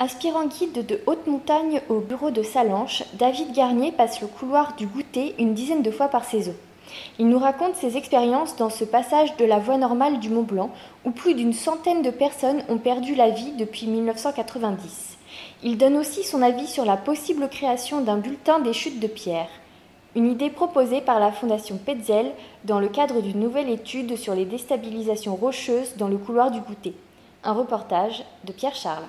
Aspirant 0.00 0.46
guide 0.46 0.86
de 0.86 1.00
haute 1.06 1.26
montagne 1.26 1.82
au 1.88 1.98
bureau 1.98 2.30
de 2.30 2.44
Salanches, 2.44 3.02
David 3.14 3.50
Garnier 3.50 3.90
passe 3.90 4.20
le 4.20 4.28
couloir 4.28 4.76
du 4.76 4.86
goûter 4.86 5.34
une 5.40 5.54
dizaine 5.54 5.82
de 5.82 5.90
fois 5.90 6.06
par 6.06 6.24
saison. 6.24 6.54
Il 7.18 7.28
nous 7.28 7.40
raconte 7.40 7.74
ses 7.74 7.96
expériences 7.96 8.54
dans 8.54 8.70
ce 8.70 8.84
passage 8.84 9.36
de 9.38 9.44
la 9.44 9.58
voie 9.58 9.76
normale 9.76 10.20
du 10.20 10.30
Mont 10.30 10.44
Blanc, 10.44 10.70
où 11.04 11.10
plus 11.10 11.34
d'une 11.34 11.52
centaine 11.52 12.02
de 12.02 12.10
personnes 12.10 12.62
ont 12.68 12.78
perdu 12.78 13.16
la 13.16 13.30
vie 13.30 13.50
depuis 13.58 13.88
1990. 13.88 15.18
Il 15.64 15.78
donne 15.78 15.96
aussi 15.96 16.22
son 16.22 16.42
avis 16.42 16.68
sur 16.68 16.84
la 16.84 16.96
possible 16.96 17.48
création 17.48 18.00
d'un 18.00 18.18
bulletin 18.18 18.60
des 18.60 18.74
chutes 18.74 19.00
de 19.00 19.08
pierre, 19.08 19.50
une 20.14 20.30
idée 20.30 20.50
proposée 20.50 21.00
par 21.00 21.18
la 21.18 21.32
Fondation 21.32 21.76
Petzel 21.76 22.30
dans 22.64 22.78
le 22.78 22.88
cadre 22.88 23.20
d'une 23.20 23.40
nouvelle 23.40 23.68
étude 23.68 24.16
sur 24.16 24.36
les 24.36 24.44
déstabilisations 24.44 25.34
rocheuses 25.34 25.96
dans 25.96 26.06
le 26.06 26.18
couloir 26.18 26.52
du 26.52 26.60
goûter. 26.60 26.94
Un 27.42 27.52
reportage 27.52 28.22
de 28.44 28.52
Pierre 28.52 28.76
Charles. 28.76 29.08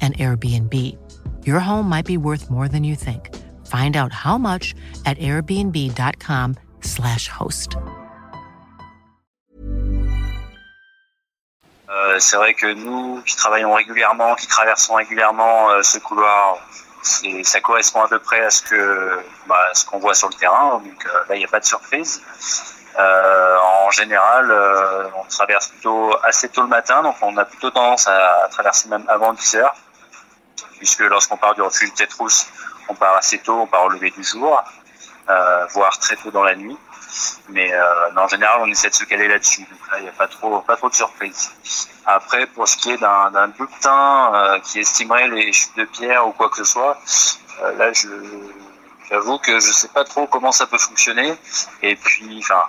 an 0.00 0.14
Airbnb. 0.14 0.96
Your 1.44 1.60
home 1.60 1.86
might 1.86 2.06
be 2.06 2.16
worth 2.16 2.50
more 2.50 2.66
than 2.66 2.82
you 2.82 2.96
think. 2.96 3.36
Find 3.66 3.94
out 3.96 4.12
how 4.12 4.38
much 4.38 4.74
at 5.04 5.18
airbnb.com/slash 5.18 7.28
host. 7.28 7.76
Euh, 11.90 12.18
c'est 12.18 12.36
vrai 12.36 12.54
que 12.54 12.72
nous, 12.72 13.20
qui 13.22 13.36
travaillons 13.36 13.74
régulièrement, 13.74 14.34
qui 14.36 14.46
traversons 14.46 14.94
régulièrement 14.94 15.70
euh, 15.70 15.82
ce 15.82 15.98
couloir, 15.98 16.58
ça 17.02 17.60
correspond 17.60 18.02
à 18.02 18.08
peu 18.08 18.20
près 18.20 18.44
à 18.44 18.50
ce 18.50 18.62
que 18.62 19.20
bah, 19.46 19.56
ce 19.72 19.84
qu'on 19.84 19.98
voit 19.98 20.14
sur 20.14 20.28
le 20.28 20.34
terrain. 20.34 20.80
Donc 20.84 21.06
euh, 21.06 21.18
là, 21.28 21.34
il 21.34 21.38
n'y 21.38 21.44
a 21.44 21.48
pas 21.48 21.60
de 21.60 21.64
surprise. 21.64 22.22
En 22.98 23.90
général, 23.90 24.52
on 25.16 25.24
traverse 25.24 25.68
plutôt 25.68 26.14
assez 26.22 26.50
tôt 26.50 26.62
le 26.62 26.68
matin, 26.68 27.02
donc 27.02 27.16
on 27.22 27.34
a 27.38 27.46
plutôt 27.46 27.70
tendance 27.70 28.06
à, 28.06 28.46
traverser 28.50 28.88
même 28.88 29.04
avant 29.08 29.32
10 29.32 29.54
heures, 29.56 29.74
puisque 30.80 31.00
lorsqu'on 31.00 31.36
part 31.36 31.54
du 31.54 31.62
refuge 31.62 31.90
de 31.90 31.94
tête 31.94 32.12
rousse, 32.14 32.46
on 32.88 32.94
part 32.94 33.16
assez 33.16 33.38
tôt, 33.38 33.60
on 33.60 33.66
part 33.66 33.84
au 33.84 33.90
lever 33.90 34.10
du 34.10 34.24
jour, 34.24 34.60
euh, 35.28 35.66
voire 35.66 35.96
très 35.98 36.16
tôt 36.16 36.32
dans 36.32 36.42
la 36.42 36.56
nuit. 36.56 36.76
Mais 37.48 37.72
en 38.16 38.28
général, 38.28 38.60
on 38.60 38.66
essaie 38.66 38.88
de 38.88 38.94
se 38.94 39.04
caler 39.04 39.26
là-dessus. 39.26 39.62
Donc 39.62 39.80
là, 39.90 39.98
il 39.98 40.04
n'y 40.04 40.08
a 40.08 40.12
pas 40.12 40.28
trop, 40.28 40.60
pas 40.60 40.76
trop 40.76 40.88
de 40.88 40.94
surprises. 40.94 41.50
Après, 42.06 42.46
pour 42.46 42.68
ce 42.68 42.76
qui 42.76 42.92
est 42.92 42.98
d'un 42.98 43.48
bulletin 43.48 44.60
qui 44.62 44.78
estimerait 44.78 45.26
les 45.26 45.52
chutes 45.52 45.76
de 45.76 45.84
pierre 45.86 46.28
ou 46.28 46.30
quoi 46.30 46.48
que 46.48 46.56
ce 46.56 46.64
soit, 46.64 46.96
là, 47.78 47.90
J'avoue 49.10 49.38
que 49.38 49.58
je 49.58 49.72
sais 49.72 49.88
pas 49.88 50.04
trop 50.04 50.26
comment 50.28 50.52
ça 50.52 50.66
peut 50.68 50.78
fonctionner. 50.78 51.34
Et 51.82 51.96
puis, 51.96 52.38
enfin, 52.38 52.62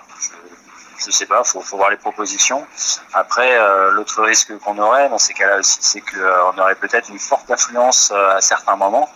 je, 1.04 1.10
je 1.10 1.16
sais 1.16 1.26
pas, 1.26 1.42
faut, 1.44 1.60
faut 1.60 1.76
voir 1.76 1.90
les 1.90 1.96
propositions. 1.96 2.66
Après, 3.12 3.58
euh, 3.58 3.90
l'autre 3.90 4.22
risque 4.22 4.56
qu'on 4.58 4.78
aurait 4.78 5.08
dans 5.08 5.18
ces 5.18 5.34
cas-là 5.34 5.58
aussi, 5.58 5.78
c'est 5.80 6.00
qu'on 6.00 6.18
euh, 6.18 6.62
aurait 6.62 6.74
peut-être 6.74 7.08
une 7.10 7.18
forte 7.18 7.50
influence 7.50 8.12
euh, 8.14 8.36
à 8.36 8.40
certains 8.40 8.76
moments 8.76 9.08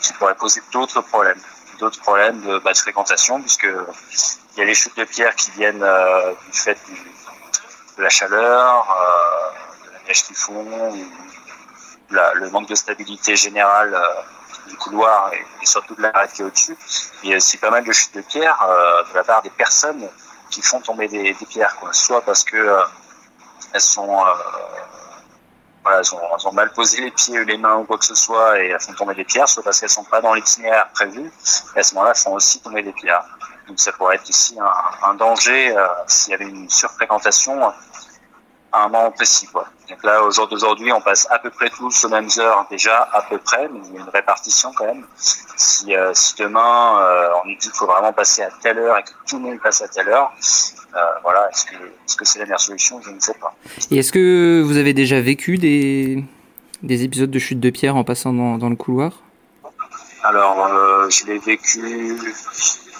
qui 0.00 0.12
pourrait 0.14 0.34
poser 0.34 0.60
d'autres 0.72 1.00
problèmes, 1.00 1.40
d'autres 1.78 2.00
problèmes 2.00 2.40
de 2.42 2.58
basse 2.58 2.82
fréquentation, 2.82 3.40
puisque 3.40 3.66
il 3.66 4.58
y 4.58 4.62
a 4.62 4.64
les 4.64 4.74
chutes 4.74 4.96
de 4.96 5.04
pierre 5.04 5.34
qui 5.36 5.50
viennent 5.52 5.84
du 6.52 6.58
fait 6.58 6.78
de 7.96 8.02
la 8.02 8.08
chaleur, 8.10 8.96
de 9.86 9.92
la 9.92 9.98
neige 10.06 10.22
qui 10.24 10.34
fond, 10.34 10.66
le 12.10 12.50
manque 12.50 12.68
de 12.68 12.74
stabilité 12.74 13.36
générale 13.36 13.96
du 14.68 14.76
couloir 14.76 15.30
et, 15.32 15.66
surtout 15.66 15.94
de 15.94 16.02
l'arête 16.02 16.32
qui 16.32 16.42
est 16.42 16.44
au-dessus. 16.44 16.76
Il 17.22 17.30
y 17.30 17.34
a 17.34 17.36
aussi 17.36 17.56
pas 17.56 17.70
mal 17.70 17.84
de 17.84 17.92
chutes 17.92 18.14
de 18.14 18.22
pierres 18.22 18.60
euh, 18.68 19.02
de 19.10 19.14
la 19.14 19.24
part 19.24 19.42
des 19.42 19.50
personnes 19.50 20.08
qui 20.52 20.62
font 20.62 20.80
tomber 20.80 21.08
des, 21.08 21.34
pierres, 21.48 21.74
quoi. 21.80 21.92
soit 21.92 22.20
parce 22.20 22.44
que 22.44 22.56
euh, 22.56 22.84
elles 23.72 23.80
sont 23.80 24.08
euh, 24.08 24.30
voilà, 25.82 26.00
elles 26.00 26.46
ont, 26.46 26.52
mal 26.52 26.70
posé 26.72 27.00
les 27.00 27.10
pieds 27.10 27.40
ou 27.40 27.44
les 27.44 27.56
mains 27.56 27.78
ou 27.78 27.84
quoi 27.84 27.98
que 27.98 28.04
ce 28.04 28.14
soit 28.14 28.60
et 28.60 28.68
elles 28.68 28.80
font 28.80 28.92
tomber 28.92 29.14
des 29.14 29.24
pierres, 29.24 29.48
soit 29.48 29.64
parce 29.64 29.80
qu'elles 29.80 29.88
sont 29.88 30.04
pas 30.04 30.20
dans 30.20 30.34
l'itinéraire 30.34 30.88
prévu 30.94 31.32
et 31.74 31.80
à 31.80 31.82
ce 31.82 31.94
moment-là 31.94 32.12
elles 32.14 32.22
font 32.22 32.34
aussi 32.34 32.60
tomber 32.60 32.82
des 32.82 32.92
pierres. 32.92 33.24
Donc 33.66 33.80
ça 33.80 33.90
pourrait 33.92 34.16
être 34.16 34.28
aussi 34.28 34.56
un, 34.60 35.08
un 35.08 35.14
danger 35.14 35.74
s'il 36.06 36.32
y 36.32 36.34
avait 36.34 36.44
une 36.48 36.68
surfréquentation 36.68 37.72
à 38.72 38.84
un 38.84 38.88
moment 38.88 39.10
précis. 39.10 39.46
Quoi. 39.46 39.66
Donc 39.88 40.02
là, 40.02 40.22
au 40.24 40.30
jour 40.30 40.48
d'aujourd'hui, 40.48 40.92
on 40.92 41.00
passe 41.00 41.26
à 41.30 41.38
peu 41.38 41.50
près 41.50 41.68
tous 41.68 42.04
aux 42.04 42.08
mêmes 42.08 42.28
heures 42.38 42.66
déjà, 42.70 43.08
à 43.12 43.22
peu 43.22 43.38
près, 43.38 43.68
mais 43.68 43.80
il 43.84 43.94
y 43.94 43.98
a 43.98 44.00
une 44.00 44.08
répartition 44.08 44.72
quand 44.74 44.86
même. 44.86 45.04
Si, 45.16 45.94
euh, 45.94 46.12
si 46.14 46.34
demain, 46.36 46.98
euh, 47.00 47.28
on 47.42 47.48
nous 47.48 47.54
dit 47.56 47.68
qu'il 47.68 47.72
faut 47.72 47.86
vraiment 47.86 48.12
passer 48.12 48.42
à 48.42 48.48
telle 48.62 48.78
heure 48.78 48.96
et 48.98 49.02
que 49.02 49.10
tout 49.28 49.36
le 49.36 49.42
monde 49.42 49.60
passe 49.60 49.82
à 49.82 49.88
telle 49.88 50.08
heure, 50.08 50.32
euh, 50.96 51.00
voilà, 51.22 51.48
est-ce 51.50 52.16
que 52.16 52.24
c'est 52.24 52.38
la 52.38 52.46
meilleure 52.46 52.60
solution? 52.60 53.00
Je 53.02 53.10
ne 53.10 53.20
sais 53.20 53.34
pas. 53.34 53.54
Et 53.90 53.98
est-ce 53.98 54.12
que 54.12 54.62
vous 54.64 54.78
avez 54.78 54.94
déjà 54.94 55.20
vécu 55.20 55.58
des, 55.58 56.24
des 56.82 57.04
épisodes 57.04 57.30
de 57.30 57.38
chute 57.38 57.60
de 57.60 57.70
pierre 57.70 57.96
en 57.96 58.04
passant 58.04 58.32
dans, 58.32 58.56
dans 58.56 58.70
le 58.70 58.76
couloir? 58.76 59.12
Alors, 60.24 61.10
je 61.10 61.26
l'ai 61.26 61.38
vécu 61.38 62.16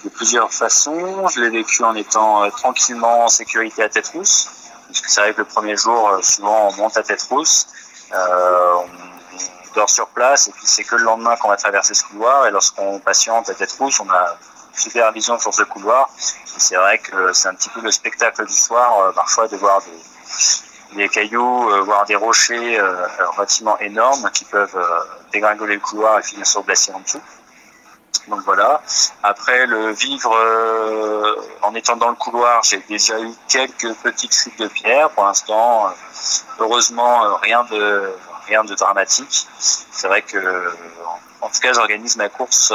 de 0.05 0.09
plusieurs 0.11 0.53
façons. 0.53 1.29
Je 1.29 1.41
l'ai 1.41 1.51
vécu 1.51 1.85
en 1.85 1.95
étant 1.95 2.51
tranquillement 2.51 3.25
en 3.25 3.29
sécurité 3.29 3.83
à 3.83 3.89
tête 3.89 4.09
rousse 4.09 4.62
puisque 4.93 5.09
c'est 5.09 5.21
vrai 5.21 5.33
que 5.33 5.39
le 5.39 5.47
premier 5.47 5.77
jour, 5.77 6.11
euh, 6.11 6.23
souvent, 6.23 6.69
on 6.69 6.73
monte 6.75 6.97
à 6.97 7.03
tête 7.03 7.23
rousse, 7.23 7.67
euh, 8.13 8.75
on 8.75 9.75
dort 9.75 9.91
sur 9.91 10.07
place, 10.09 10.49
et 10.49 10.53
puis 10.53 10.67
c'est 10.67 10.85
que 10.85 10.97
le 10.97 11.05
lendemain 11.05 11.35
qu'on 11.37 11.49
va 11.49 11.57
traverser 11.57 11.95
ce 11.95 12.05
couloir, 12.05 12.47
et 12.47 12.51
lorsqu'on 12.51 12.99
patiente 13.01 13.49
à 13.49 13.55
tête 13.55 13.73
rousse, 13.73 14.01
on 14.01 14.11
a 14.11 14.37
super 14.75 15.11
vision 15.13 15.39
sur 15.39 15.53
ce 15.53 15.63
couloir, 15.63 16.11
et 16.19 16.61
c'est 16.61 16.77
vrai 16.77 16.99
que 16.99 17.33
c'est 17.33 17.49
un 17.49 17.55
petit 17.55 17.71
peu 17.71 17.81
le 17.81 17.91
spectacle 17.91 18.47
du 18.47 18.55
soir, 18.55 18.99
euh, 19.01 19.13
parfois 19.13 19.49
de 19.49 19.57
voir 19.57 19.81
des, 19.83 20.97
des 20.97 21.09
cailloux, 21.09 21.85
voir 21.85 22.05
des 22.05 22.17
rochers 22.17 22.79
relativement 23.37 23.79
énormes 23.79 24.31
qui 24.35 24.45
peuvent 24.45 24.79
dégringoler 25.33 25.77
le 25.77 25.81
couloir 25.81 26.19
et 26.19 26.23
finir 26.23 26.47
sur 26.47 26.61
le 26.61 26.67
glacier 26.67 26.93
en 26.93 27.01
dessous. 27.01 27.23
Donc 28.29 28.41
voilà. 28.45 28.81
Après 29.23 29.67
le 29.67 29.93
vivre 29.93 30.33
euh, 30.33 31.35
en 31.63 31.75
étant 31.75 31.97
dans 31.97 32.09
le 32.09 32.15
couloir, 32.15 32.63
j'ai 32.63 32.79
déjà 32.89 33.21
eu 33.21 33.31
quelques 33.49 33.93
petites 33.97 34.35
chutes 34.35 34.59
de 34.59 34.69
pierre. 34.69 35.11
Pour 35.11 35.25
l'instant, 35.25 35.87
euh, 35.87 35.91
heureusement, 36.61 37.25
euh, 37.25 37.35
rien 37.43 37.65
de 37.65 38.13
rien 38.47 38.65
de 38.65 38.75
dramatique. 38.75 39.47
C'est 39.59 40.07
vrai 40.09 40.23
que 40.23 40.73
en 41.41 41.49
tout 41.49 41.59
cas, 41.61 41.73
j'organise 41.73 42.17
ma 42.17 42.29
course 42.29 42.73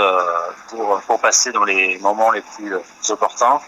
pour, 0.67 0.99
pour 1.07 1.21
passer 1.21 1.53
dans 1.53 1.63
les 1.63 1.97
moments 1.99 2.31
les 2.31 2.41
plus 2.41 2.73
opportuns. 3.09 3.61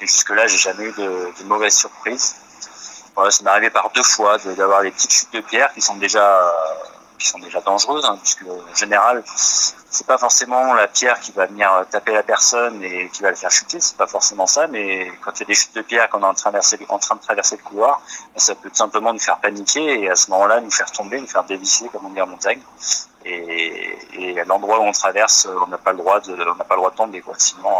Et 0.00 0.06
jusque-là, 0.06 0.46
j'ai 0.46 0.56
jamais 0.56 0.84
eu 0.84 0.92
de, 0.92 1.32
de 1.38 1.44
mauvaises 1.44 1.76
surprises. 1.76 2.36
Voilà, 3.14 3.30
ça 3.30 3.44
m'est 3.44 3.50
arrivé 3.50 3.68
par 3.68 3.90
deux 3.94 4.02
fois 4.02 4.38
d'avoir 4.38 4.82
des 4.82 4.90
petites 4.90 5.12
chutes 5.12 5.32
de 5.34 5.40
pierre 5.40 5.72
qui 5.74 5.82
sont 5.82 5.96
déjà 5.96 6.52
qui 7.18 7.26
sont 7.26 7.38
déjà 7.38 7.60
dangereuses, 7.60 8.04
hein, 8.04 8.18
puisque 8.22 8.42
en 8.42 8.74
général, 8.74 9.22
c'est 9.26 10.06
pas 10.06 10.18
forcément 10.18 10.74
la 10.74 10.88
pierre 10.88 11.18
qui 11.20 11.32
va 11.32 11.46
venir 11.46 11.70
taper 11.90 12.12
la 12.12 12.22
personne 12.22 12.82
et 12.82 13.08
qui 13.10 13.22
va 13.22 13.30
le 13.30 13.36
faire 13.36 13.50
chuter, 13.50 13.80
c'est 13.80 13.96
pas 13.96 14.06
forcément 14.06 14.46
ça, 14.46 14.66
mais 14.66 15.10
quand 15.22 15.32
il 15.36 15.40
y 15.40 15.42
a 15.44 15.46
des 15.46 15.54
chutes 15.54 15.74
de 15.74 15.82
pierre, 15.82 16.08
quand 16.10 16.18
on 16.18 16.22
est 16.22 16.26
en 16.26 16.34
train 16.34 16.50
de 16.50 16.58
traverser, 16.58 16.78
en 16.88 16.98
train 16.98 17.16
de 17.16 17.20
traverser 17.20 17.56
le 17.56 17.62
couloir, 17.62 18.00
ça 18.36 18.54
peut 18.54 18.68
tout 18.68 18.76
simplement 18.76 19.12
nous 19.12 19.18
faire 19.18 19.38
paniquer 19.38 20.02
et 20.02 20.10
à 20.10 20.16
ce 20.16 20.30
moment-là 20.30 20.60
nous 20.60 20.70
faire 20.70 20.90
tomber, 20.90 21.20
nous 21.20 21.26
faire 21.26 21.44
dévisser, 21.44 21.88
comme 21.88 22.06
on 22.06 22.10
dit 22.10 22.20
en 22.20 22.26
montagne. 22.26 22.60
Et, 23.24 23.98
et 24.12 24.40
à 24.40 24.44
l'endroit 24.44 24.78
où 24.78 24.84
on 24.84 24.92
traverse, 24.92 25.48
on 25.64 25.66
n'a 25.66 25.78
pas 25.78 25.92
le 25.92 25.98
droit 25.98 26.20
de, 26.20 26.32
on 26.32 26.54
n'a 26.54 26.64
pas 26.64 26.74
le 26.74 26.80
droit 26.80 26.90
de 26.90 26.96
tomber, 26.96 27.20
quoi. 27.20 27.34
Sinon, 27.38 27.70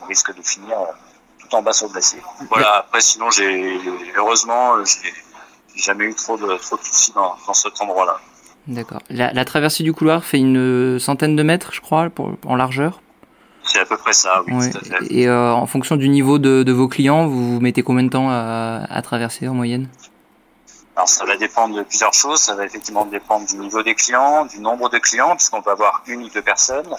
on 0.00 0.06
risque 0.06 0.32
de 0.32 0.42
finir 0.42 0.76
tout 1.40 1.52
en 1.56 1.62
bas 1.62 1.72
sur 1.72 1.88
le 1.88 1.92
glacier. 1.94 2.22
Voilà. 2.48 2.76
Après, 2.76 3.00
sinon, 3.00 3.28
j'ai 3.30 3.80
heureusement, 4.14 4.84
j'ai 4.84 5.12
jamais 5.74 6.04
eu 6.04 6.14
trop 6.14 6.36
de 6.36 6.56
trop 6.56 6.76
de 6.76 6.84
soucis 6.84 7.12
dans, 7.12 7.36
dans 7.46 7.54
cet 7.54 7.80
endroit-là. 7.80 8.20
D'accord. 8.66 9.02
La, 9.10 9.44
traversée 9.44 9.82
du 9.82 9.92
couloir 9.92 10.24
fait 10.24 10.38
une 10.38 10.98
centaine 11.00 11.34
de 11.34 11.42
mètres, 11.42 11.72
je 11.72 11.80
crois, 11.80 12.08
en 12.46 12.54
largeur 12.54 13.00
C'est 13.64 13.80
à 13.80 13.84
peu 13.84 13.96
près 13.96 14.12
ça, 14.12 14.42
oui. 14.46 14.70
Et 15.10 15.28
euh, 15.28 15.52
en 15.52 15.66
fonction 15.66 15.96
du 15.96 16.08
niveau 16.08 16.38
de, 16.38 16.70
vos 16.72 16.86
clients, 16.86 17.26
vous, 17.26 17.60
mettez 17.60 17.82
combien 17.82 18.04
de 18.04 18.10
temps 18.10 18.28
à, 18.30 19.02
traverser 19.02 19.48
en 19.48 19.54
moyenne? 19.54 19.88
Alors 20.94 21.08
ça 21.08 21.24
va 21.24 21.36
dépendre 21.36 21.74
de 21.74 21.82
plusieurs 21.82 22.12
choses. 22.12 22.38
Ça 22.38 22.54
va 22.54 22.66
effectivement 22.66 23.06
dépendre 23.06 23.46
du 23.46 23.56
niveau 23.56 23.82
des 23.82 23.94
clients, 23.94 24.44
du 24.44 24.60
nombre 24.60 24.90
de 24.90 24.98
clients, 24.98 25.34
puisqu'on 25.34 25.62
peut 25.62 25.70
avoir 25.70 26.02
une 26.06 26.22
ou 26.22 26.28
deux 26.28 26.42
personnes. 26.42 26.94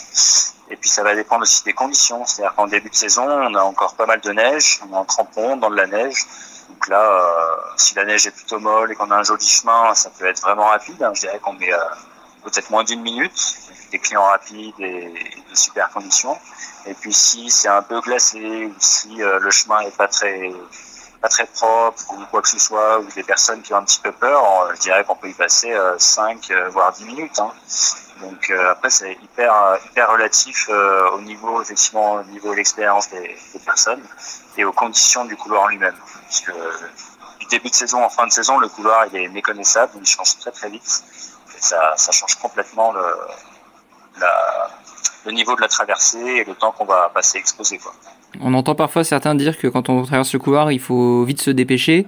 Et 0.72 0.76
puis 0.76 0.90
ça 0.90 1.04
va 1.04 1.16
dépendre 1.16 1.44
aussi 1.44 1.64
des 1.64 1.74
conditions. 1.74 2.26
C'est-à-dire 2.26 2.56
qu'en 2.56 2.68
début 2.68 2.90
de 2.90 2.96
saison, 2.96 3.24
on 3.24 3.54
a 3.54 3.62
encore 3.62 3.94
pas 3.94 4.08
mal 4.08 4.20
de 4.20 4.32
neige, 4.32 4.82
on 4.84 4.94
est 4.94 4.98
en 4.98 5.06
crampon, 5.06 5.58
dans 5.58 5.70
de 5.70 5.76
la 5.76 5.86
neige. 5.86 6.26
Donc 6.84 6.90
là, 6.90 7.74
si 7.78 7.96
la 7.96 8.04
neige 8.04 8.28
est 8.28 8.32
plutôt 8.32 8.60
molle 8.60 8.92
et 8.92 8.96
qu'on 8.96 9.10
a 9.10 9.16
un 9.16 9.24
joli 9.24 9.48
chemin, 9.48 9.96
ça 9.96 10.10
peut 10.10 10.26
être 10.26 10.42
vraiment 10.42 10.66
rapide. 10.66 11.02
Hein. 11.02 11.14
Je 11.14 11.22
dirais 11.22 11.40
qu'on 11.40 11.54
met 11.54 11.72
peut-être 12.44 12.70
moins 12.72 12.84
d'une 12.84 13.02
minute, 13.02 13.56
des 13.90 14.00
clients 14.00 14.26
rapides 14.26 14.78
et 14.80 15.14
de 15.50 15.56
super 15.56 15.90
conditions. 15.92 16.38
Et 16.86 16.94
puis 16.94 17.14
si 17.14 17.50
c'est 17.50 17.70
un 17.70 17.84
peu 17.84 18.02
glacé 18.02 18.66
ou 18.66 18.76
si 18.80 19.16
le 19.16 19.50
chemin 19.50 19.80
est 19.80 19.96
pas 19.96 20.10
très 20.10 20.52
pas 21.24 21.30
très 21.30 21.46
propre 21.46 22.04
ou 22.12 22.26
quoi 22.30 22.42
que 22.42 22.50
ce 22.50 22.60
soit, 22.60 23.00
ou 23.00 23.06
des 23.16 23.24
personnes 23.24 23.62
qui 23.62 23.74
ont 23.74 23.78
un 23.78 23.86
petit 23.86 24.02
peu 24.02 24.12
peur, 24.12 24.44
je 24.76 24.82
dirais 24.82 25.06
qu'on 25.06 25.16
peut 25.16 25.30
y 25.30 25.34
passer 25.34 25.74
5 25.98 26.52
voire 26.70 26.92
10 26.92 27.06
minutes. 27.06 27.40
Hein. 27.40 27.52
Donc 28.22 28.50
euh, 28.50 28.72
après 28.72 28.90
c'est 28.90 29.14
hyper 29.14 29.80
hyper 29.86 30.12
relatif 30.12 30.68
euh, 30.70 31.10
au 31.12 31.22
niveau 31.22 31.62
effectivement 31.62 32.14
au 32.14 32.24
niveau 32.26 32.52
de 32.52 32.58
l'expérience 32.58 33.10
des, 33.10 33.36
personnes 33.66 34.04
et 34.58 34.66
aux 34.66 34.72
conditions 34.72 35.26
du 35.26 35.36
couloir 35.36 35.64
en 35.64 35.68
lui-même. 35.68 35.96
Parce 36.24 36.44
du 37.40 37.46
début 37.48 37.70
de 37.70 37.76
saison 37.76 38.04
en 38.04 38.10
fin 38.10 38.28
de 38.28 38.32
saison, 38.32 38.60
le 38.60 38.68
couloir 38.68 39.08
il 39.08 39.16
est 39.18 39.30
méconnaissable, 39.30 39.94
il 39.96 40.06
change 40.06 40.38
très 40.40 40.52
très 40.52 40.70
vite. 40.70 41.04
Ça, 41.60 41.94
ça 41.96 42.12
change 42.12 42.36
complètement 42.36 42.92
le, 42.92 43.06
le 45.26 45.32
niveau 45.32 45.56
de 45.56 45.62
la 45.62 45.70
traversée 45.70 46.20
et 46.20 46.44
le 46.44 46.56
temps 46.56 46.74
qu'on 46.74 46.86
va 46.86 47.10
passer 47.14 47.38
exposé. 47.38 47.78
Quoi. 47.78 47.94
On 48.42 48.54
entend 48.54 48.76
parfois 48.76 49.04
certains 49.04 49.36
dire 49.36 49.58
que 49.58 49.68
quand 49.68 49.90
on 49.90 50.04
traverse 50.04 50.34
le 50.34 50.40
couloir, 50.40 50.72
il 50.72 50.80
faut 50.80 51.24
vite 51.24 51.42
se 51.42 51.52
dépêcher. 51.52 52.08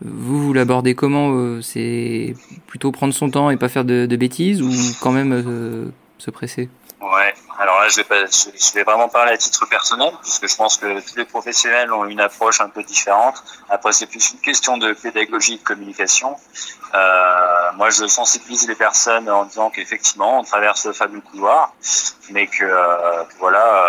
Vous, 0.00 0.40
vous 0.42 0.52
l'abordez 0.52 0.94
comment 0.94 1.32
euh, 1.32 1.60
C'est 1.60 2.34
plutôt 2.66 2.92
prendre 2.92 3.12
son 3.12 3.30
temps 3.30 3.50
et 3.50 3.56
pas 3.56 3.68
faire 3.68 3.84
de, 3.84 4.06
bêtises 4.16 4.62
ou 4.62 4.70
quand 5.00 5.10
même 5.10 5.32
euh, 5.32 5.90
se 6.18 6.30
presser? 6.30 6.68
Ouais, 7.00 7.32
alors 7.58 7.80
là 7.80 7.88
je 7.88 7.96
vais, 7.96 8.04
pas, 8.04 8.26
je 8.26 8.74
vais 8.74 8.82
vraiment 8.82 9.08
parler 9.08 9.32
à 9.32 9.36
titre 9.36 9.68
personnel 9.68 10.10
puisque 10.20 10.48
je 10.48 10.56
pense 10.56 10.76
que 10.76 11.00
tous 11.00 11.16
les 11.16 11.24
professionnels 11.24 11.92
ont 11.92 12.04
une 12.04 12.20
approche 12.20 12.60
un 12.60 12.68
peu 12.68 12.82
différente. 12.82 13.42
Après 13.68 13.92
c'est 13.92 14.06
plus 14.06 14.32
une 14.32 14.40
question 14.40 14.78
de 14.78 14.92
pédagogie 14.92 15.54
et 15.54 15.58
de 15.58 15.62
communication. 15.62 16.36
Euh, 16.94 17.72
moi 17.76 17.90
je 17.90 18.06
sensibilise 18.06 18.66
les 18.68 18.74
personnes 18.74 19.30
en 19.30 19.44
disant 19.44 19.70
qu'effectivement 19.70 20.40
on 20.40 20.42
traverse 20.42 20.86
le 20.86 20.92
fameux 20.92 21.20
couloir, 21.20 21.72
mais 22.30 22.48
que, 22.48 22.64
euh, 22.64 23.22
voilà 23.38 23.84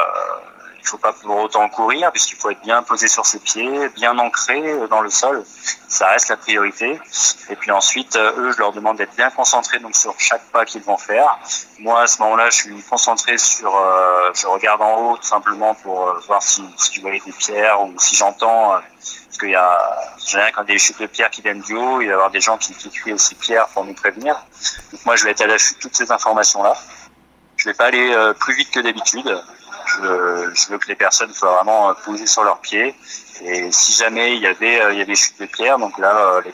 il 0.58 0.58
faut 0.89 0.97
pas 0.97 1.13
pour 1.13 1.37
autant 1.37 1.67
courir 1.69 2.11
puisqu'il 2.11 2.35
faut 2.35 2.49
être 2.49 2.61
bien 2.61 2.81
posé 2.83 3.07
sur 3.07 3.25
ses 3.25 3.39
pieds, 3.39 3.89
bien 3.89 4.17
ancré 4.17 4.87
dans 4.89 5.01
le 5.01 5.09
sol. 5.09 5.43
Ça 5.87 6.07
reste 6.07 6.29
la 6.29 6.37
priorité. 6.37 6.99
Et 7.49 7.55
puis 7.55 7.71
ensuite, 7.71 8.15
euh, 8.15 8.33
eux, 8.37 8.51
je 8.51 8.59
leur 8.59 8.71
demande 8.71 8.97
d'être 8.97 9.15
bien 9.15 9.29
concentrés 9.29 9.79
donc 9.79 9.95
sur 9.95 10.13
chaque 10.19 10.43
pas 10.51 10.65
qu'ils 10.65 10.83
vont 10.83 10.97
faire. 10.97 11.39
Moi, 11.79 12.01
à 12.01 12.07
ce 12.07 12.21
moment-là, 12.21 12.49
je 12.49 12.57
suis 12.57 12.81
concentré 12.83 13.37
sur, 13.37 13.75
euh, 13.75 14.31
je 14.33 14.47
regarde 14.47 14.81
en 14.81 14.97
haut 14.97 15.17
tout 15.17 15.23
simplement 15.23 15.73
pour 15.75 16.07
euh, 16.07 16.19
voir 16.27 16.41
si, 16.41 16.63
si 16.77 16.95
je 16.95 17.01
vois 17.01 17.11
des 17.11 17.31
pierres 17.37 17.81
ou 17.81 17.93
si 17.97 18.15
j'entends. 18.15 18.71
parce 18.71 19.37
qu'il 19.39 19.49
y 19.49 19.55
a, 19.55 19.77
généralement, 20.25 20.55
quand 20.57 20.63
il 20.63 20.73
des 20.73 20.79
chutes 20.79 20.99
de 20.99 21.07
pierres 21.07 21.31
qui 21.31 21.41
viennent 21.41 21.61
du 21.61 21.75
haut, 21.75 22.01
il 22.01 22.07
va 22.07 22.11
y 22.11 22.13
avoir 22.13 22.31
des 22.31 22.41
gens 22.41 22.57
qui, 22.57 22.73
qui 22.73 22.89
crient 22.89 23.13
aussi 23.13 23.35
pierres 23.35 23.67
pour 23.69 23.83
nous 23.83 23.93
prévenir. 23.93 24.35
Donc 24.91 25.05
moi, 25.05 25.15
je 25.15 25.25
vais 25.25 25.31
être 25.31 25.41
à 25.41 25.47
l'affût 25.47 25.73
de 25.75 25.79
toutes 25.79 25.95
ces 25.95 26.11
informations-là. 26.11 26.75
Je 27.57 27.65
vais 27.65 27.73
pas 27.73 27.87
aller 27.87 28.15
plus 28.39 28.53
vite 28.55 28.71
que 28.71 28.79
d'habitude. 28.79 29.27
Je, 29.97 30.69
veux 30.69 30.77
que 30.77 30.87
les 30.87 30.95
personnes 30.95 31.33
soient 31.33 31.55
vraiment 31.55 31.93
posées 32.05 32.27
sur 32.27 32.43
leurs 32.43 32.59
pieds. 32.59 32.95
Et 33.41 33.71
si 33.71 33.93
jamais 33.93 34.35
il 34.35 34.41
y 34.41 34.47
avait, 34.47 34.81
euh, 34.81 34.93
il 34.93 34.99
y 34.99 35.01
avait 35.01 35.15
chutes 35.15 35.39
de 35.39 35.45
pierre, 35.45 35.77
donc 35.77 35.97
là, 35.97 36.15
euh, 36.17 36.41
les 36.43 36.51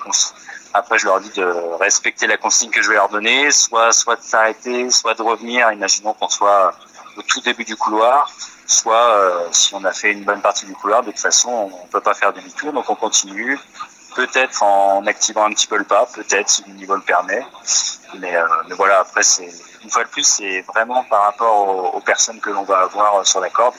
après, 0.74 1.00
je 1.00 1.06
leur 1.06 1.22
dis 1.22 1.30
de 1.30 1.46
respecter 1.80 2.28
la 2.28 2.36
consigne 2.36 2.70
que 2.70 2.82
je 2.82 2.90
vais 2.90 2.96
leur 2.96 3.08
donner, 3.08 3.50
soit, 3.50 3.94
soit 3.94 4.18
de 4.18 4.22
s'arrêter, 4.22 4.92
soit 4.92 5.14
de 5.14 5.22
revenir. 5.22 5.72
Imaginons 5.72 6.14
qu'on 6.14 6.28
soit 6.28 6.74
au 7.16 7.22
tout 7.22 7.40
début 7.40 7.64
du 7.64 7.78
couloir, 7.78 8.30
soit 8.68 9.10
euh, 9.12 9.48
si 9.52 9.74
on 9.74 9.86
a 9.86 9.94
fait 9.94 10.12
une 10.12 10.26
bonne 10.26 10.42
partie 10.42 10.66
du 10.66 10.74
couloir, 10.74 11.02
de 11.02 11.12
toute 11.12 11.20
façon, 11.20 11.72
on 11.72 11.88
peut 11.88 12.02
pas 12.02 12.14
faire 12.14 12.34
demi-tour, 12.34 12.74
donc 12.74 12.90
on 12.90 12.96
continue. 12.96 13.58
Peut-être 14.18 14.64
en 14.64 15.06
activant 15.08 15.46
un 15.46 15.52
petit 15.52 15.68
peu 15.68 15.78
le 15.78 15.86
pas, 15.86 16.08
peut-être 16.14 16.50
si 16.50 16.64
le 16.68 16.74
niveau 16.74 16.96
le 16.96 17.02
permet. 17.02 17.46
Mais, 18.20 18.36
mais 18.68 18.76
voilà, 18.76 19.00
après, 19.00 19.24
c'est 19.24 19.50
une 19.86 19.92
fois 19.92 20.04
de 20.04 20.10
plus, 20.10 20.26
c'est 20.26 20.62
vraiment 20.62 21.04
par 21.04 21.22
rapport 21.26 21.94
aux, 21.96 22.00
personnes 22.00 22.40
que 22.40 22.50
l'on 22.50 22.64
va 22.64 22.80
avoir 22.80 23.18
euh, 23.18 23.24
sur 23.24 23.40
la 23.40 23.50
corde. 23.50 23.76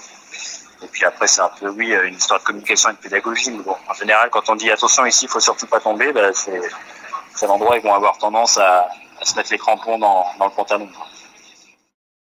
Et 0.83 0.87
puis 0.87 1.05
après, 1.05 1.27
c'est 1.27 1.41
un 1.41 1.51
peu, 1.59 1.69
oui, 1.69 1.93
euh, 1.93 2.07
une 2.07 2.15
histoire 2.15 2.39
de 2.39 2.45
communication 2.45 2.91
et 2.91 2.93
de 2.93 2.99
pédagogie. 2.99 3.51
Mais 3.51 3.65
bon, 3.65 3.77
en 3.89 3.93
général, 3.93 4.31
quand 4.31 4.49
on 4.49 4.55
dit 4.55 4.71
attention 4.71 5.05
ici, 5.05 5.25
il 5.25 5.29
faut 5.29 5.41
surtout 5.41 5.67
pas 5.67 5.81
tomber, 5.81 6.13
bah, 6.13 6.31
c'est 6.33 7.47
l'endroit 7.47 7.75
où 7.75 7.79
ils 7.79 7.83
vont 7.83 7.95
avoir 7.95 8.19
tendance 8.19 8.57
à, 8.57 8.89
se 9.23 9.35
mettre 9.35 9.51
les 9.51 9.59
crampons 9.59 9.99
dans, 9.99 10.27
dans 10.39 10.45
le 10.45 10.51
pantalon. 10.53 10.89